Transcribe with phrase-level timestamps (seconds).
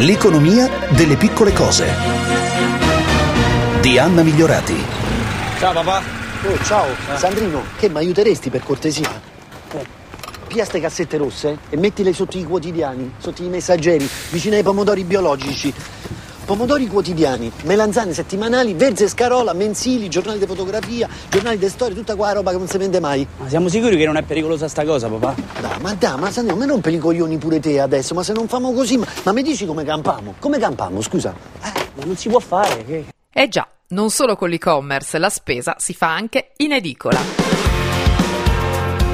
[0.00, 1.86] L'economia delle piccole cose.
[3.80, 4.76] Di Anna Migliorati.
[5.58, 6.00] Ciao papà.
[6.44, 6.86] Oh, ciao,
[7.16, 9.20] Sandrino, che mi aiuteresti per cortesia?
[10.46, 15.02] Pia ste cassette rosse e mettile sotto i quotidiani, sotto i messaggeri, vicino ai pomodori
[15.02, 15.74] biologici.
[16.48, 22.32] Pomodori quotidiani, melanzane settimanali, verze scarola, mensili, giornali di fotografia, giornali di storia, tutta qua
[22.32, 23.28] roba che non si vende mai.
[23.36, 25.34] Ma siamo sicuri che non è pericolosa sta cosa, papà?
[25.60, 28.48] Dai, ma dai, ma Sandrino, me rompe i coglioni pure te adesso, ma se non
[28.48, 30.36] famo così, ma, ma mi dici come campamo?
[30.38, 31.34] Come campamo, scusa?
[31.62, 32.82] Eh, ma non si può fare.
[32.82, 33.04] Che...
[33.30, 37.67] Eh già, non solo con l'e-commerce, la spesa si fa anche in edicola.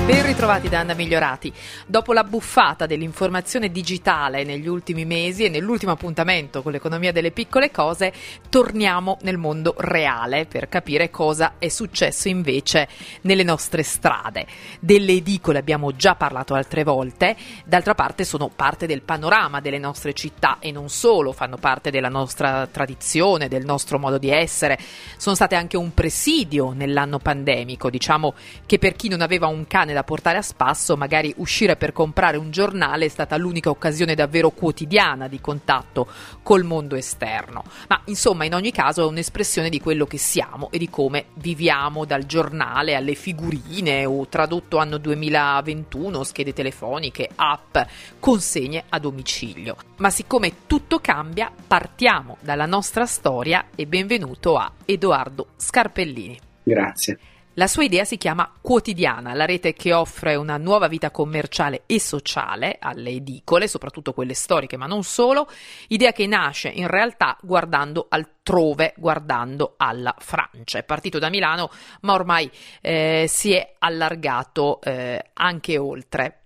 [0.07, 1.51] Ben ritrovati da Anna Migliorati.
[1.87, 7.71] Dopo la buffata dell'informazione digitale negli ultimi mesi e nell'ultimo appuntamento con l'economia delle piccole
[7.71, 8.13] cose,
[8.51, 12.87] torniamo nel mondo reale per capire cosa è successo invece
[13.23, 14.47] nelle nostre strade.
[14.79, 20.13] Delle edicole abbiamo già parlato altre volte, d'altra parte sono parte del panorama delle nostre
[20.13, 24.79] città e non solo, fanno parte della nostra tradizione, del nostro modo di essere.
[25.17, 28.35] Sono state anche un presidio nell'anno pandemico, diciamo
[28.67, 32.37] che per chi non aveva un cane da portare a spasso, magari uscire per comprare
[32.37, 36.07] un giornale è stata l'unica occasione davvero quotidiana di contatto
[36.43, 37.65] col mondo esterno.
[37.89, 42.05] Ma insomma, in ogni caso è un'espressione di quello che siamo e di come viviamo
[42.05, 47.79] dal giornale alle figurine o tradotto anno 2021, schede telefoniche, app,
[48.21, 49.77] consegne a domicilio.
[49.97, 56.39] Ma siccome tutto cambia, partiamo dalla nostra storia e benvenuto a Edoardo Scarpellini.
[56.63, 57.19] Grazie.
[57.57, 62.01] La sua idea si chiama Quotidiana, la rete che offre una nuova vita commerciale e
[62.01, 65.49] sociale alle edicole, soprattutto quelle storiche, ma non solo,
[65.87, 70.79] idea che nasce in realtà guardando altrove, guardando alla Francia.
[70.79, 71.71] È partito da Milano,
[72.01, 76.41] ma ormai eh, si è allargato eh, anche oltre.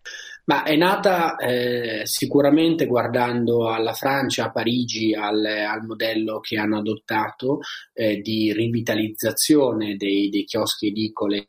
[0.48, 6.78] Ma è nata eh, sicuramente guardando alla Francia, a Parigi, al, al modello che hanno
[6.78, 7.60] adottato
[7.92, 11.44] eh, di rivitalizzazione dei, dei chioschi edicole,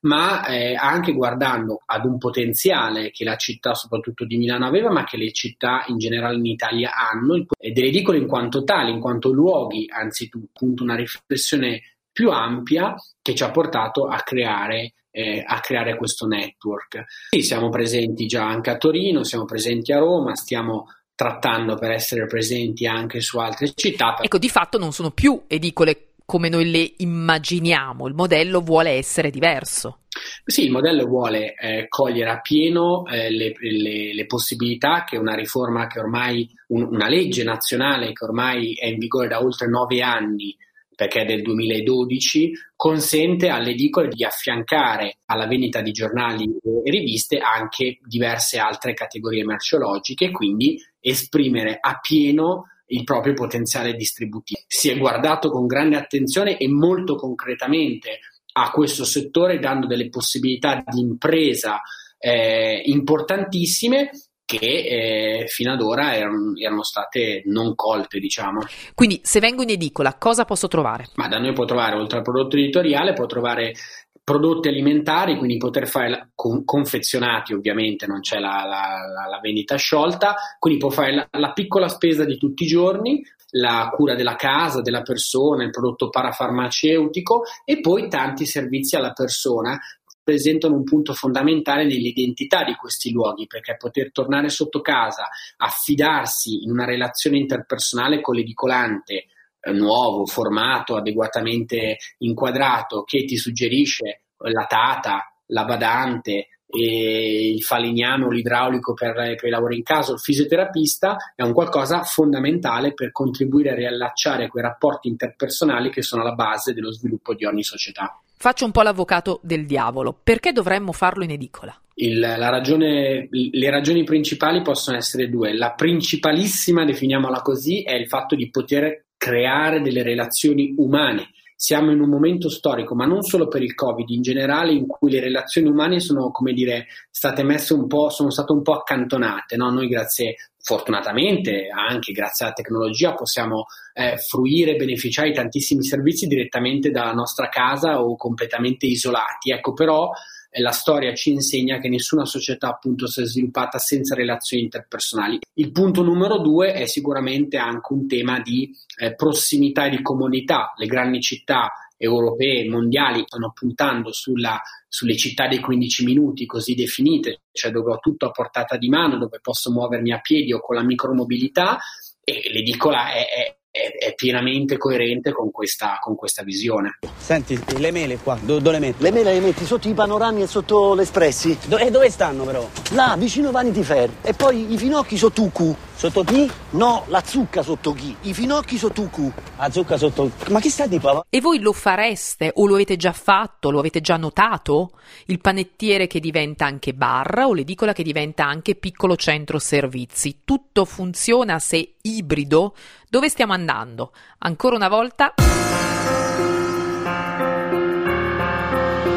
[0.00, 5.04] ma eh, anche guardando ad un potenziale che la città, soprattutto di Milano, aveva, ma
[5.04, 9.30] che le città in generale in Italia hanno, delle edicole in quanto tali, in quanto
[9.30, 15.96] luoghi, anzitutto, una riflessione più ampia che ci ha portato a creare eh, a creare
[15.96, 17.04] questo network.
[17.30, 22.26] Sì, siamo presenti già anche a Torino, siamo presenti a Roma, stiamo trattando per essere
[22.26, 24.16] presenti anche su altre città.
[24.20, 29.30] Ecco, di fatto non sono più edicole come noi le immaginiamo, il modello vuole essere
[29.30, 30.02] diverso.
[30.44, 35.34] Sì, il modello vuole eh, cogliere a pieno eh, le, le, le, possibilità che una
[35.34, 40.02] riforma che ormai, un, una legge nazionale che ormai è in vigore da oltre nove
[40.02, 40.56] anni,
[41.00, 47.38] perché è del 2012, consente alle edicole di affiancare alla vendita di giornali e riviste
[47.38, 54.60] anche diverse altre categorie merceologiche e quindi esprimere a pieno il proprio potenziale distributivo.
[54.66, 58.18] Si è guardato con grande attenzione e molto concretamente
[58.52, 61.80] a questo settore dando delle possibilità di impresa
[62.18, 64.10] eh, importantissime
[64.58, 68.60] che eh, fino ad ora erano, erano, state non colte, diciamo.
[68.94, 71.08] Quindi, se vengo in edicola, cosa posso trovare?
[71.14, 73.74] Ma da noi può trovare, oltre al prodotto editoriale, può trovare
[74.22, 79.76] prodotti alimentari, quindi poter fare la, con, confezionati, ovviamente non c'è la, la, la, vendita
[79.76, 83.22] sciolta, quindi può fare la piccola spesa di tutti i giorni,
[83.52, 89.80] la cura della casa, della persona, il prodotto parafarmaceutico e poi tanti servizi alla persona
[90.20, 96.70] rappresentano un punto fondamentale nell'identità di questi luoghi, perché poter tornare sotto casa, affidarsi in
[96.70, 99.26] una relazione interpersonale con l'edicolante
[99.60, 108.94] eh, nuovo, formato, adeguatamente inquadrato, che ti suggerisce la tata, la badante, il falegnano, l'idraulico
[108.94, 113.74] per, per i lavori in casa, il fisioterapista, è un qualcosa fondamentale per contribuire a
[113.74, 118.20] riallacciare quei rapporti interpersonali che sono la base dello sviluppo di ogni società.
[118.36, 120.18] Faccio un po' l'avvocato del diavolo.
[120.22, 121.78] Perché dovremmo farlo in edicola?
[121.96, 125.54] Il, ragione, le ragioni principali possono essere due.
[125.54, 131.28] La principalissima, definiamola così, è il fatto di poter creare delle relazioni umane.
[131.62, 135.10] Siamo in un momento storico, ma non solo per il Covid, in generale, in cui
[135.10, 139.56] le relazioni umane sono, come dire, state messe un po', sono state un po' accantonate.
[139.56, 139.70] No?
[139.70, 143.64] Noi, grazie fortunatamente anche grazie alla tecnologia possiamo
[143.94, 149.50] eh, fruire beneficiare di tantissimi servizi direttamente dalla nostra casa o completamente isolati.
[149.52, 150.10] Ecco, però
[150.58, 155.38] la storia ci insegna che nessuna società appunto si è sviluppata senza relazioni interpersonali.
[155.54, 160.72] Il punto numero due è sicuramente anche un tema di eh, prossimità e di comunità.
[160.76, 167.42] Le grandi città europee, mondiali, stanno puntando sulla, sulle città dei 15 minuti così definite,
[167.52, 170.76] cioè dove ho tutto a portata di mano, dove posso muovermi a piedi o con
[170.76, 171.78] la micromobilità
[172.24, 176.98] e l'edicola è, è è, è, pienamente coerente con questa, con questa, visione.
[177.16, 179.02] Senti, le mele qua, Do, dove le metti?
[179.02, 181.56] Le mele le metti sotto i panorami e sotto l'espressi.
[181.66, 182.68] Do, e dove stanno però?
[182.92, 184.10] Là, vicino Vanity Fair.
[184.22, 185.76] E poi i finocchi sotto UQ.
[186.00, 186.50] Sotto chi?
[186.70, 188.16] No, la zucca sotto chi?
[188.22, 189.32] I finocchi sotto UQ.
[189.58, 190.30] La zucca sotto...
[190.48, 191.26] Ma chi sta di papà?
[191.28, 193.70] E voi lo fareste o lo avete già fatto?
[193.70, 194.92] Lo avete già notato?
[195.26, 200.38] Il panettiere che diventa anche bar o l'edicola che diventa anche piccolo centro servizi.
[200.42, 202.74] Tutto funziona se ibrido?
[203.06, 204.12] Dove stiamo andando?
[204.38, 205.34] Ancora una volta...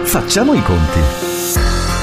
[0.04, 2.03] Facciamo i conti.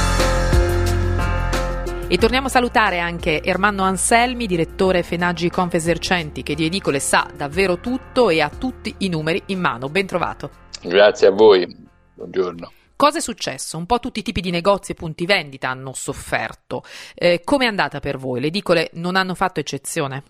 [2.12, 7.78] E torniamo a salutare anche Ermanno Anselmi, direttore Fenaggi Confesercenti, che di edicole sa davvero
[7.78, 9.88] tutto e ha tutti i numeri in mano.
[9.88, 10.50] Ben trovato.
[10.82, 11.72] Grazie a voi,
[12.14, 12.72] buongiorno.
[12.96, 13.76] Cosa è successo?
[13.76, 16.82] Un po' tutti i tipi di negozi e punti vendita hanno sofferto.
[17.14, 18.40] Eh, Come è andata per voi?
[18.40, 20.24] Le edicole non hanno fatto eccezione?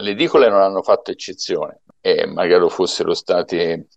[0.00, 3.88] Le edicole non hanno fatto eccezione e magari fossero state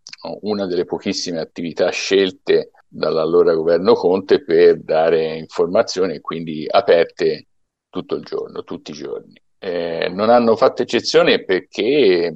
[0.41, 7.47] una delle pochissime attività scelte dall'allora governo Conte per dare informazioni e quindi aperte
[7.89, 9.39] tutto il giorno, tutti i giorni.
[9.57, 12.33] Eh, non hanno fatto eccezione perché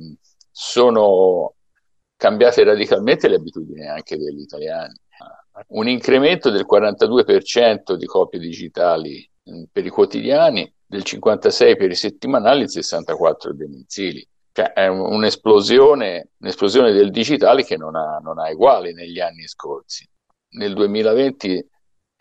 [0.49, 1.53] sono
[2.15, 4.95] cambiate radicalmente le abitudini anche degli italiani
[5.69, 11.95] un incremento del 42% di copie digitali mm, per i quotidiani, del 56% per i
[11.95, 14.27] settimanali e il 64% dei mensili.
[14.51, 20.07] Cioè è un'esplosione, un'esplosione del digitale che non ha, non ha uguali negli anni scorsi.
[20.49, 21.67] Nel 2020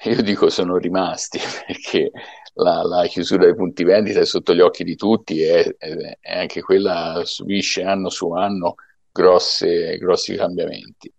[0.05, 2.11] io dico sono rimasti perché
[2.55, 6.38] la, la, chiusura dei punti vendita è sotto gli occhi di tutti e, e, e
[6.38, 8.75] anche quella subisce anno su anno
[9.11, 11.12] grosse, grossi cambiamenti.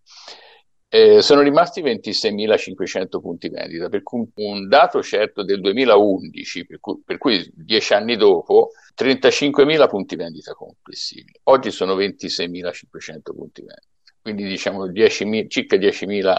[0.90, 7.02] Eh, sono rimasti 26.500 punti vendita, per cui un dato certo del 2011, per cui,
[7.04, 11.34] per cui dieci anni dopo, 35.000 punti vendita complessivi.
[11.44, 16.36] Oggi sono 26.500 punti vendita, quindi diciamo 10, circa 10.000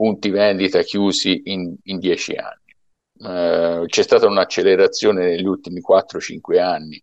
[0.00, 3.82] punti vendita chiusi in, in 10 anni.
[3.82, 7.02] Eh, c'è stata un'accelerazione negli ultimi 4-5 anni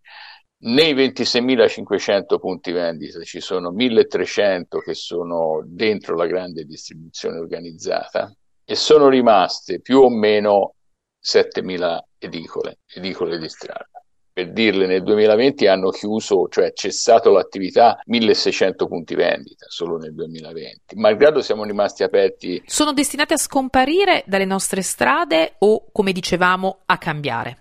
[0.60, 8.34] nei 26.500 punti vendita ci sono 1.300 che sono dentro la grande distribuzione organizzata
[8.64, 10.74] e sono rimaste più o meno
[11.22, 13.87] 7.000 edicole, edicole di strada.
[14.38, 20.94] Per dirle, nel 2020 hanno chiuso, cioè cessato l'attività 1.600 punti vendita solo nel 2020.
[20.94, 22.62] Malgrado siamo rimasti aperti.
[22.64, 27.58] Sono destinati a scomparire dalle nostre strade o, come dicevamo, a cambiare?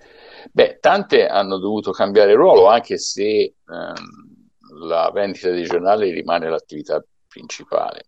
[0.52, 7.04] Beh, tante hanno dovuto cambiare ruolo, anche se ehm, la vendita dei giornali rimane l'attività
[7.28, 8.04] principale.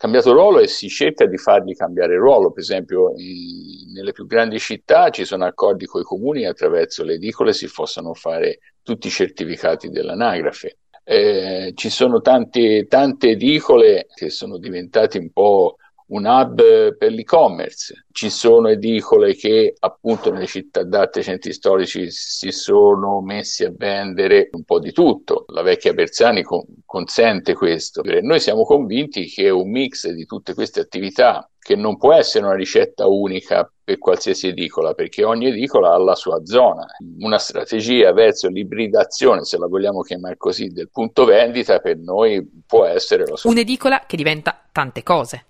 [0.00, 4.58] Cambiato ruolo e si cerca di fargli cambiare ruolo, per esempio in, nelle più grandi
[4.58, 9.10] città ci sono accordi con i comuni attraverso le edicole si possono fare tutti i
[9.10, 10.78] certificati dell'anagrafe.
[11.04, 15.76] Eh, ci sono tante, tante edicole che sono diventate un po'
[16.10, 18.06] un hub per l'e-commerce.
[18.10, 24.48] Ci sono edicole che appunto nelle città d'arte, centri storici si sono messi a vendere
[24.52, 25.44] un po' di tutto.
[25.48, 28.02] La vecchia Bersani con- consente questo.
[28.22, 32.54] Noi siamo convinti che un mix di tutte queste attività che non può essere una
[32.54, 36.86] ricetta unica per qualsiasi edicola, perché ogni edicola ha la sua zona.
[37.18, 42.86] Una strategia verso l'ibridazione, se la vogliamo chiamare così, del punto vendita per noi può
[42.86, 43.50] essere la sua.
[43.50, 45.44] Un'edicola che diventa tante cose.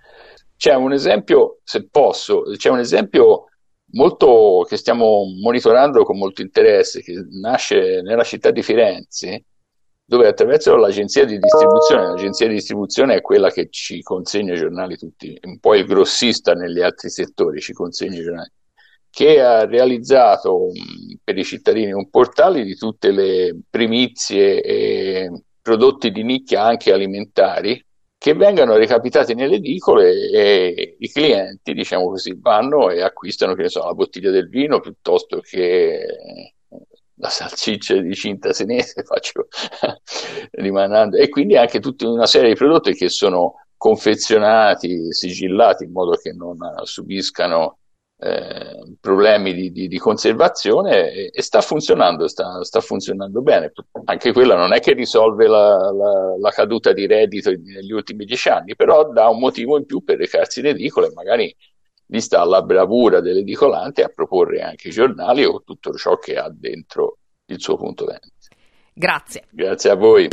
[0.60, 3.46] C'è un esempio, se posso, c'è un esempio
[3.92, 9.44] molto che stiamo monitorando con molto interesse, che nasce nella città di Firenze,
[10.04, 14.98] dove attraverso l'agenzia di distribuzione, l'agenzia di distribuzione è quella che ci consegna i giornali
[14.98, 18.52] tutti, un po' il grossista negli altri settori, ci consegna i giornali,
[19.08, 20.72] che ha realizzato
[21.24, 27.82] per i cittadini un portale di tutte le primizie e prodotti di nicchia anche alimentari
[28.20, 33.70] che vengano recapitati nelle edicole e i clienti, diciamo così, vanno e acquistano, che ne
[33.70, 36.04] so, la bottiglia del vino piuttosto che
[37.14, 39.48] la salsiccia di cinta senese, faccio
[40.50, 46.14] rimanendo, e quindi anche tutta una serie di prodotti che sono confezionati, sigillati in modo
[46.16, 47.78] che non subiscano
[48.22, 53.72] eh, problemi di, di, di conservazione e, e, sta funzionando, sta, sta, funzionando bene.
[54.04, 58.50] Anche quella non è che risolve la, la, la, caduta di reddito negli ultimi dieci
[58.50, 61.56] anni, però dà un motivo in più per recarsi in edicola e magari
[62.06, 66.50] lì sta la bravura dell'edicolante a proporre anche i giornali o tutto ciò che ha
[66.52, 68.54] dentro il suo punto vendita.
[68.92, 69.44] Grazie.
[69.48, 70.28] Grazie a voi.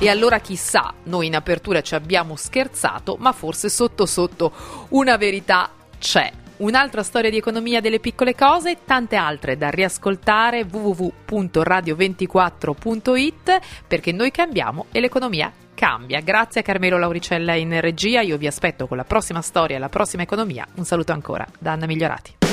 [0.00, 4.52] E allora chissà, noi in apertura ci abbiamo scherzato, ma forse sotto sotto
[4.90, 6.42] una verità c'è.
[6.56, 13.58] Un'altra storia di economia delle piccole cose, tante altre da riascoltare www.radio24.it
[13.88, 16.20] perché noi cambiamo e l'economia cambia.
[16.20, 19.88] Grazie a Carmelo Lauricella in regia, io vi aspetto con la prossima storia e la
[19.88, 20.64] prossima economia.
[20.76, 22.43] Un saluto ancora da Anna Migliorati.